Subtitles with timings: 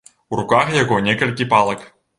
[0.31, 1.91] У руках яго некалькі палак.